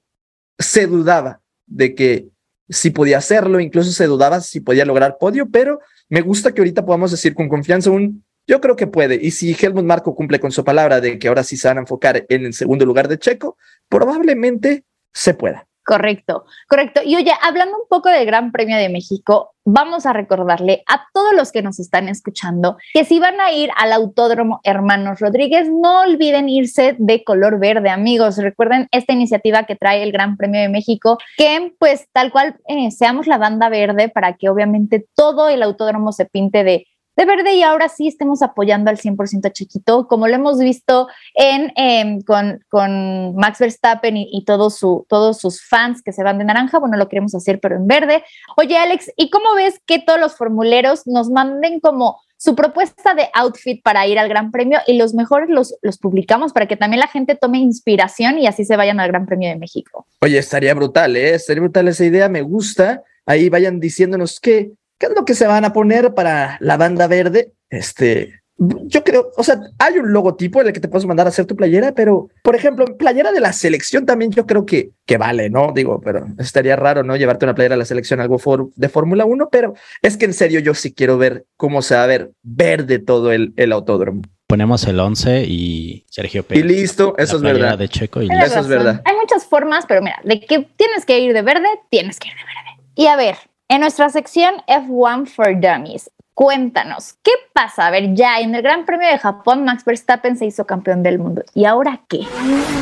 [0.59, 2.29] se dudaba de que
[2.69, 6.85] si podía hacerlo, incluso se dudaba si podía lograr podio, pero me gusta que ahorita
[6.85, 9.19] podamos decir con confianza un, yo creo que puede.
[9.21, 11.81] Y si Helmut Marco cumple con su palabra de que ahora sí se van a
[11.81, 13.57] enfocar en el segundo lugar de Checo,
[13.89, 15.67] probablemente se pueda.
[15.85, 17.03] Correcto, correcto.
[17.05, 21.35] Y oye, hablando un poco del Gran Premio de México, vamos a recordarle a todos
[21.35, 26.01] los que nos están escuchando que si van a ir al Autódromo Hermanos Rodríguez, no
[26.01, 28.39] olviden irse de color verde, amigos.
[28.39, 32.91] Recuerden esta iniciativa que trae el Gran Premio de México, que pues tal cual eh,
[32.91, 37.55] seamos la banda verde para que obviamente todo el autódromo se pinte de de verde
[37.55, 42.21] y ahora sí estemos apoyando al 100% a Chiquito, como lo hemos visto en, em,
[42.23, 46.79] con, con, Max Verstappen y, todo su, todos sus fans que se van de naranja,
[46.79, 48.25] bueno, lo queremos hacer pero en verde.
[48.57, 53.29] Oye Alex, ¿y cómo ves que todos los formuleros nos manden como su propuesta de
[53.33, 57.01] outfit para ir al Gran Premio y los mejores los, los publicamos para que también
[57.01, 60.07] la gente tome inspiración y así se vayan al Gran Premio de México?
[60.21, 61.35] Oye, estaría brutal, ¿eh?
[61.35, 63.03] Estaría brutal esa idea, me gusta.
[63.25, 64.73] Ahí vayan diciéndonos qué,
[65.05, 67.53] ¿Qué es lo que se van a poner para la banda verde?
[67.69, 71.29] Este, yo creo, o sea, hay un logotipo en el que te puedes mandar a
[71.29, 75.19] hacer tu playera, pero, por ejemplo, playera de la selección también yo creo que, que
[75.19, 75.73] vale, ¿no?
[75.75, 77.17] Digo, pero estaría raro, ¿no?
[77.17, 78.39] Llevarte una playera de la selección, algo
[78.77, 82.05] de Fórmula 1, pero es que en serio yo sí quiero ver cómo se va
[82.05, 84.23] a ver verde todo el, el autódromo.
[84.47, 86.65] Ponemos el 11 y Sergio Pérez.
[86.65, 87.77] Y listo, eso es verdad.
[87.77, 89.03] De Checo y eso es verdad.
[89.05, 92.35] Hay muchas formas, pero mira, de que tienes que ir de verde, tienes que ir
[92.35, 92.55] de verde.
[92.95, 93.37] Y a ver,
[93.75, 97.89] en nuestra sección F1 for Dummies, cuéntanos, ¿qué pasa?
[97.89, 101.19] A ver, ya en el Gran Premio de Japón, Max Verstappen se hizo campeón del
[101.19, 101.43] mundo.
[101.55, 102.21] ¿Y ahora qué?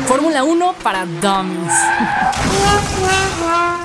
[0.05, 1.73] Fórmula 1 para Dummies.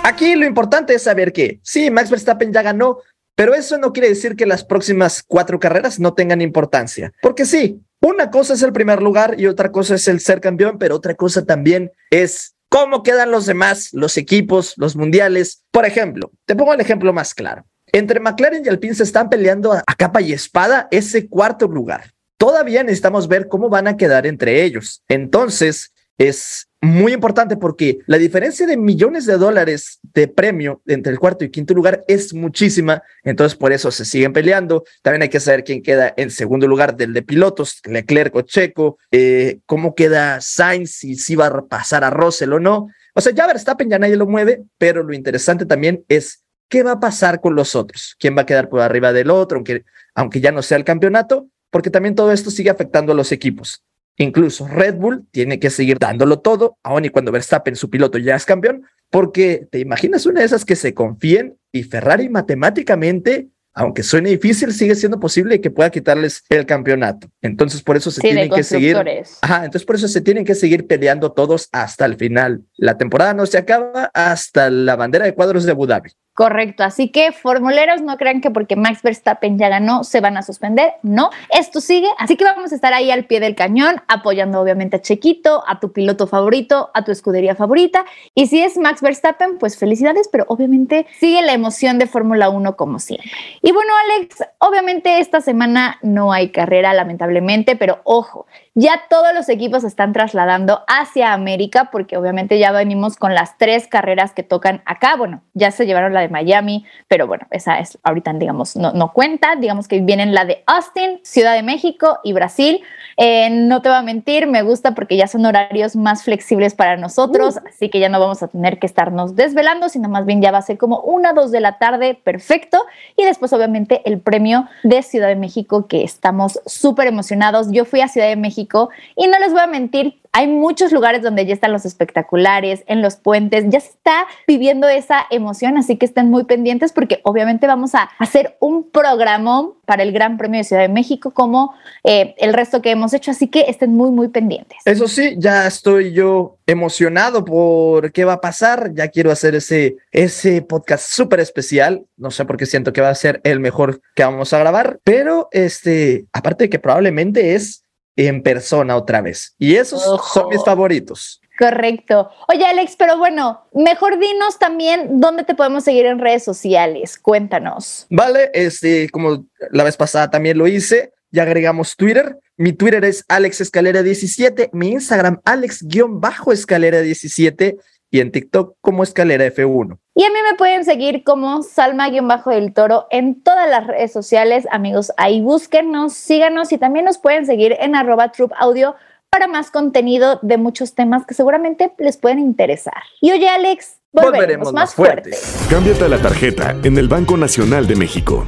[0.02, 2.98] Aquí lo importante es saber que sí, Max Verstappen ya ganó,
[3.34, 7.14] pero eso no quiere decir que las próximas cuatro carreras no tengan importancia.
[7.22, 10.76] Porque sí, una cosa es el primer lugar y otra cosa es el ser campeón,
[10.78, 15.64] pero otra cosa también es ¿Cómo quedan los demás, los equipos, los mundiales?
[15.70, 17.64] Por ejemplo, te pongo el ejemplo más claro.
[17.86, 22.12] Entre McLaren y Alpine se están peleando a capa y espada ese cuarto lugar.
[22.36, 25.02] Todavía necesitamos ver cómo van a quedar entre ellos.
[25.08, 31.18] Entonces, es muy importante porque la diferencia de millones de dólares de premio entre el
[31.18, 34.84] cuarto y quinto lugar es muchísima, entonces por eso se siguen peleando.
[35.02, 38.98] También hay que saber quién queda en segundo lugar del de pilotos, Leclerc o Checo,
[39.10, 42.88] eh, cómo queda Sainz, y si va a pasar a Russell o no.
[43.14, 46.92] O sea, ya Verstappen ya nadie lo mueve, pero lo interesante también es qué va
[46.92, 50.40] a pasar con los otros, quién va a quedar por arriba del otro, aunque, aunque
[50.40, 53.82] ya no sea el campeonato, porque también todo esto sigue afectando a los equipos.
[54.18, 58.34] Incluso Red Bull tiene que seguir dándolo todo, aun y cuando Verstappen, su piloto, ya
[58.34, 64.02] es campeón, porque te imaginas una de esas que se confíen y Ferrari matemáticamente, aunque
[64.02, 67.28] suene difícil, sigue siendo posible que pueda quitarles el campeonato.
[67.42, 68.96] Entonces, por eso se tienen que seguir.
[69.40, 72.64] Ajá, entonces por eso se tienen que seguir peleando todos hasta el final.
[72.76, 76.10] La temporada no se acaba hasta la bandera de cuadros de Abu Dhabi.
[76.38, 80.42] Correcto, así que formuleros no crean que porque Max Verstappen ya ganó se van a
[80.42, 84.60] suspender, no, esto sigue, así que vamos a estar ahí al pie del cañón apoyando
[84.60, 88.04] obviamente a Chequito, a tu piloto favorito, a tu escudería favorita.
[88.36, 92.76] Y si es Max Verstappen, pues felicidades, pero obviamente sigue la emoción de Fórmula 1
[92.76, 93.28] como siempre.
[93.60, 98.46] Y bueno, Alex, obviamente esta semana no hay carrera lamentablemente, pero ojo,
[98.78, 103.58] ya todos los equipos se están trasladando hacia América porque obviamente ya venimos con las
[103.58, 105.16] tres carreras que tocan acá.
[105.16, 109.12] Bueno, ya se llevaron la de Miami, pero bueno, esa es ahorita, digamos, no, no
[109.12, 109.56] cuenta.
[109.56, 112.80] Digamos que vienen la de Austin, Ciudad de México y Brasil.
[113.16, 116.96] Eh, no te voy a mentir, me gusta porque ya son horarios más flexibles para
[116.96, 117.68] nosotros, uh.
[117.68, 120.58] así que ya no vamos a tener que estarnos desvelando, sino más bien ya va
[120.58, 122.84] a ser como una, dos de la tarde, perfecto.
[123.16, 127.72] Y después, obviamente, el premio de Ciudad de México, que estamos súper emocionados.
[127.72, 128.67] Yo fui a Ciudad de México
[129.16, 133.02] y no les voy a mentir, hay muchos lugares donde ya están los espectaculares, en
[133.02, 137.94] los puentes, ya está viviendo esa emoción, así que estén muy pendientes porque obviamente vamos
[137.94, 142.52] a hacer un programa para el Gran Premio de Ciudad de México como eh, el
[142.52, 144.78] resto que hemos hecho, así que estén muy, muy pendientes.
[144.84, 149.96] Eso sí, ya estoy yo emocionado por qué va a pasar, ya quiero hacer ese,
[150.12, 154.02] ese podcast súper especial, no sé por qué siento que va a ser el mejor
[154.14, 157.84] que vamos a grabar, pero este, aparte de que probablemente es
[158.26, 159.54] en persona otra vez.
[159.58, 160.02] Y esos
[160.32, 161.40] son mis favoritos.
[161.56, 162.30] Correcto.
[162.48, 167.16] Oye, Alex, pero bueno, mejor dinos también dónde te podemos seguir en redes sociales.
[167.18, 168.06] Cuéntanos.
[168.10, 172.38] Vale, este, como la vez pasada también lo hice, ya agregamos Twitter.
[172.56, 177.76] Mi Twitter es Alex Escalera 17, mi Instagram Alex-Escalera 17
[178.10, 179.98] y en TikTok como Escalera F1.
[180.18, 185.12] Y a mí me pueden seguir como Salma-del Toro en todas las redes sociales, amigos.
[185.16, 188.96] Ahí búsquenos, síganos y también nos pueden seguir en arroba Troop Audio
[189.30, 193.00] para más contenido de muchos temas que seguramente les pueden interesar.
[193.20, 195.56] Y oye, Alex, volveremos, más, fuertes.
[195.70, 198.44] Cámbiate a la tarjeta en el Banco Nacional de México.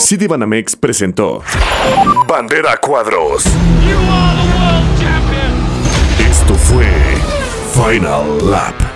[0.00, 1.44] Citibanamex presentó
[2.26, 3.44] Bandera Cuadros.
[6.18, 6.86] Esto fue
[7.72, 8.95] Final Lap.